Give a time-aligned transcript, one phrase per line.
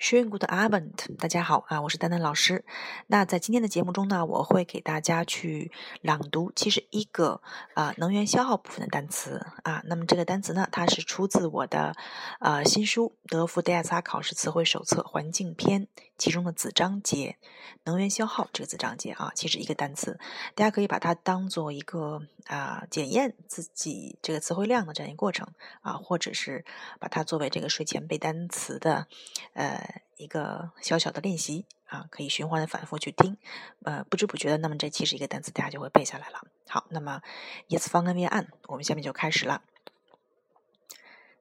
[0.00, 2.64] Schönen guten Abend，大家好啊，我是丹丹老师。
[3.08, 7.42] 那在今天的节目中呢，我会给大家去朗读七十一个
[7.74, 9.82] 啊能源消耗部分的单词啊。
[9.86, 11.96] 那么这个单词呢，它是出自我的
[12.38, 15.86] 呃新书《德福 DSA 考试词汇手册环境篇》
[16.16, 17.36] 其中的子章节
[17.82, 20.20] “能源消耗”这个子章节啊，七十一个单词，
[20.54, 25.48] 大家可以把它当做一个啊检验自己这个词汇量的这样一个过程
[25.80, 26.64] 啊，或者是
[27.00, 29.08] 把它作为这个睡前背单词的
[29.54, 29.87] 呃。
[30.16, 33.36] 一个小小的练习啊，可以循环的反复去听，
[33.84, 36.46] 呃，不知不觉的，那么这七十一个单词大家就会背下来了。
[36.68, 37.22] 好，那么
[37.68, 39.62] Yes 方根面案，我们下面就开始了。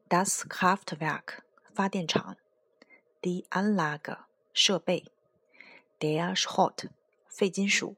[0.10, 1.40] Das Kraftwerk
[1.74, 2.38] 发电厂
[3.22, 4.20] ，Die Anlage
[4.54, 5.12] 设备
[6.00, 6.90] ，Der Schrott
[7.28, 7.98] 废金属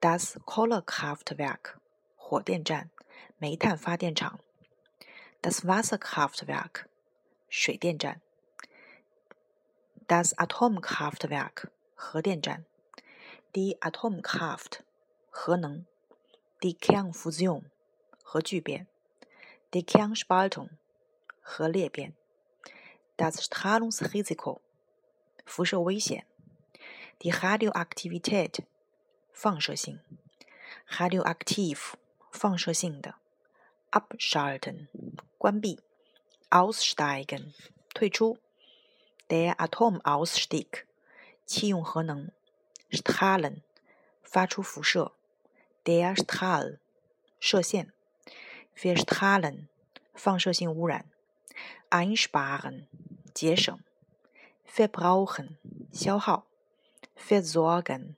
[0.00, 1.74] ，Das Kohlekraftwerk
[2.16, 2.90] 火电站，
[3.36, 4.40] 煤炭发电厂
[5.42, 6.84] ，Das Wasserkraftwerk
[7.50, 8.22] 水电站。
[10.07, 12.65] Das Atomkraftwerk 核电站，
[13.53, 14.83] Die Atomkraft
[15.29, 15.85] 核能，
[16.61, 17.69] Die Kernfusion
[18.23, 18.87] 核聚变，
[19.71, 20.69] Die Kernspaltung
[21.41, 22.15] 核裂变，
[23.17, 24.61] Das Strahlungsrisiko
[25.45, 26.25] 辐射危险，
[27.19, 28.63] Die Radioaktivität
[29.33, 29.99] 放射性，
[30.87, 31.95] Radioaktiv
[32.31, 33.15] 放射性的，
[33.91, 34.87] Abschalten
[35.37, 35.79] 关闭，
[36.49, 37.53] Aussteigen
[37.93, 38.37] 退出。
[39.32, 40.84] Der Atomausstieg，
[41.46, 42.30] 弃用核能
[42.90, 43.62] ；Strahlen，
[44.22, 45.12] 发出辐射
[45.82, 46.76] ；Der Strahl，
[47.40, 47.94] 射线
[48.76, 49.68] ；Verstrahlen，
[50.12, 51.06] 放射性污染
[51.88, 52.84] ；Einsparen，
[53.32, 53.80] 节省
[54.70, 55.56] ；Verbrauchen，
[55.90, 56.44] 消耗
[57.16, 58.16] ；Versorgen，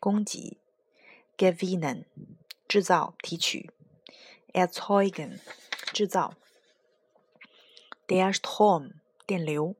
[0.00, 0.58] 供给
[1.38, 2.06] ；Gewinnen，
[2.66, 3.70] 制造、提取
[4.52, 5.38] ；Erzeugen，
[5.92, 6.34] 制造
[8.08, 8.94] ；Der Strom，
[9.28, 9.76] 电流。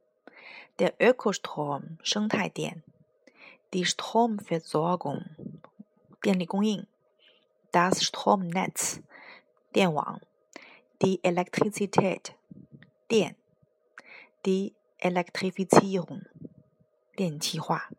[0.78, 2.84] Der Ökostrom 生态电，
[3.72, 5.26] Die Stromversorgung
[6.22, 6.88] 电力供应，
[7.72, 9.02] Das Stromnetz
[9.74, 10.22] 电网，
[11.00, 12.36] Die Elektrizität
[13.08, 13.36] 电，
[14.46, 16.26] Die Elektrifizierung
[17.16, 17.90] 电气化，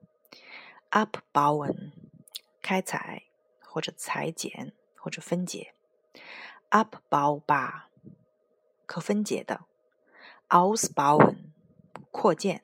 [0.90, 1.92] Abbauen
[2.62, 3.22] 开采
[3.62, 5.72] 或者裁剪或者分解，
[6.70, 7.84] Abbaubar
[8.86, 9.66] 可分解的，
[10.48, 11.43] Ausbauen
[12.15, 12.63] 扩建。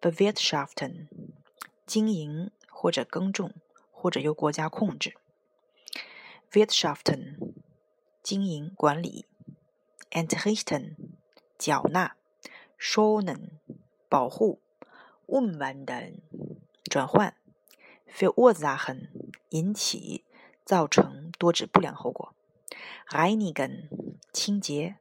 [0.00, 1.08] Bewirtschaften，
[1.84, 3.54] 经营或者耕种，
[3.90, 5.16] 或者由国家控制。
[6.52, 7.54] Wirtschaften，
[8.22, 9.26] 经营管理。
[10.12, 10.94] Entrichten，
[11.58, 12.14] 缴纳。
[12.78, 13.58] Schonen，
[14.08, 14.60] 保护。
[15.26, 16.22] u m w a n d e n
[16.84, 17.34] 转换。
[18.08, 19.08] Verursachen，
[19.48, 20.24] 引起、
[20.64, 22.32] 造成多指不良后果。
[23.08, 23.88] Reinigen，
[24.32, 24.98] 清洁。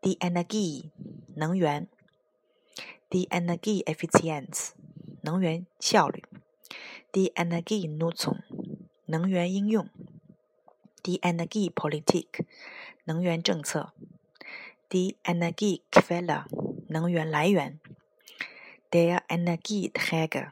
[0.00, 0.92] Die Energie，
[1.34, 1.88] 能源。
[3.16, 4.72] Die Energieeffizienz，
[5.22, 6.22] 能源效率
[7.12, 8.42] ；Die Energienutzung，
[9.06, 9.88] 能源应用
[11.02, 12.44] ；Die Energiepolitik，
[13.04, 13.94] 能源政策
[14.90, 16.44] ；Die Energiequelle，
[16.88, 17.80] 能源来源
[18.90, 20.50] ；Der Energieträger，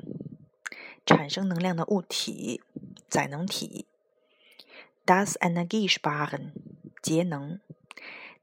[1.05, 2.63] 产生能量的物体、
[3.11, 3.85] 载能体
[5.05, 6.53] ；Das Energiesparen，
[7.03, 7.61] 节能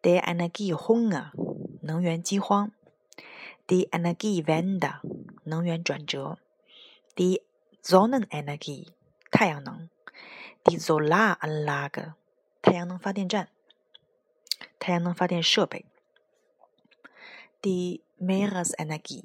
[0.03, 1.31] ；Der Energiehunger，
[1.81, 2.71] 能源饥荒。
[3.71, 4.99] Die Energiewende
[5.45, 6.37] 能源转折
[7.15, 7.41] ，Die
[7.81, 8.89] Sonnenenergie
[9.31, 9.89] 太阳能
[10.65, 12.15] ，Die Solaranlage
[12.61, 13.47] 太阳能发电站，
[14.77, 15.85] 太阳能发电设备
[17.61, 19.23] ，Die Meeresenergie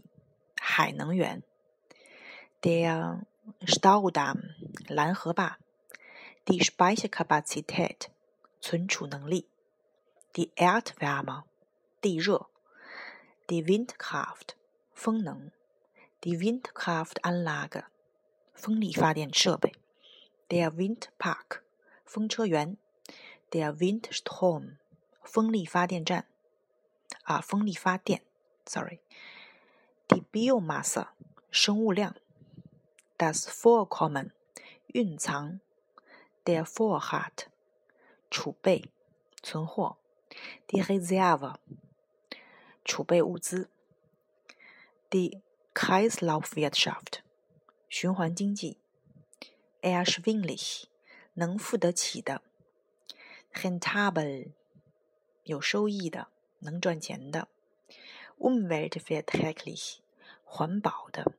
[0.60, 1.42] 海能源
[2.62, 3.22] ，Der
[3.62, 4.54] Staudamm
[4.86, 5.58] 拦河坝
[6.44, 8.10] ，Die Speicherkapazität
[8.60, 9.48] 存储能力
[10.32, 11.42] ，Die Erdwärme
[12.00, 12.46] 地热。
[13.47, 14.55] Die Windkraft
[14.93, 15.51] 风能，
[16.21, 17.85] Die Windkraftanlage
[18.53, 19.73] 风力发电设备，
[20.49, 21.61] Der Windpark
[22.05, 22.77] 风车园，
[23.49, 24.77] Der Windstrom
[25.23, 26.25] 风力发电站
[27.23, 28.21] 啊，风力发电，
[28.65, 31.07] sorry，Die Biomasse
[31.49, 32.15] 生物量，
[33.17, 34.31] Das Vorkommen
[34.87, 35.59] 蕴藏，
[36.45, 37.47] Der Vorrat
[38.29, 38.89] 储备
[39.41, 39.97] 存货，
[40.67, 41.55] Die Reserve
[42.86, 43.68] 储备物资
[45.10, 45.42] ，die
[45.74, 47.18] Kreislaufwirtschaft，
[47.88, 48.78] 循环经济
[49.82, 50.84] ，erschwinglich，
[51.34, 52.42] 能付得起的
[53.52, 54.52] ，rentabel，
[55.42, 56.28] 有收益的，
[56.60, 57.48] 能赚钱的
[58.38, 59.98] ，umweltverträglich，
[60.44, 61.32] 环保的，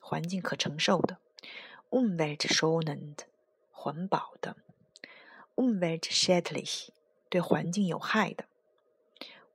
[0.00, 1.18] 环境可承受的
[1.90, 3.18] ，umweltschonend，
[3.70, 4.56] 环保的
[5.54, 6.88] ，umweltschädlich，
[7.28, 8.46] 对环境有害的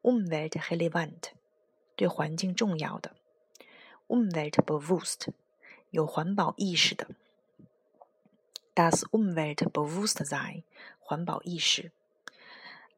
[0.03, 1.38] ，umweltrelevant。
[1.99, 3.11] 对环境重要的
[4.07, 5.27] umweltbewusst，
[5.89, 7.09] 有环保意识的。
[8.73, 10.63] das Umweltbewusstsein，
[11.01, 11.91] 环保意识。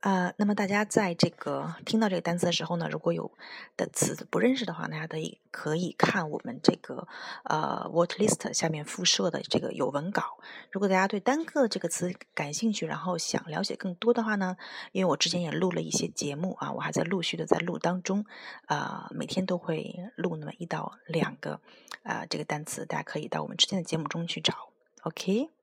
[0.02, 3.32] 呃，那么大家在这个听到这个单词的时候呢，如果有
[3.78, 7.08] 的词不认识的话，大家可以可以看我们这个
[7.44, 10.40] 呃 word list 下面附设的这个有文稿。
[10.72, 14.58] 如果大家对单个这个词感兴趣，然后想了解更多的话呢，
[14.92, 18.26] 因为我之前也录了一些节目啊，我还在陆续的在录当中，
[18.66, 21.62] 啊，每天都会录那么一到两个
[22.02, 24.70] 啊这个单词，大家可以到我们之前的节目中去找。
[25.04, 25.61] OK。